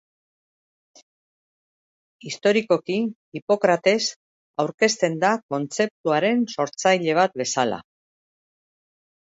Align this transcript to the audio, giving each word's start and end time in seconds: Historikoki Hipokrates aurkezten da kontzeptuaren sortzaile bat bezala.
Historikoki 2.29 2.97
Hipokrates 3.41 4.09
aurkezten 4.65 5.21
da 5.27 5.35
kontzeptuaren 5.57 6.45
sortzaile 6.57 7.21
bat 7.23 7.43
bezala. 7.45 7.85